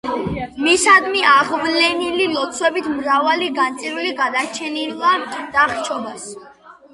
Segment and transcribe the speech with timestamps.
[0.67, 6.27] მისდამი აღვლენილი ლოცვებით მრავალი განწირული გადარჩენილა დახრჩობას.